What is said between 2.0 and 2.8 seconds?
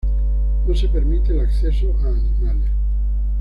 a animales.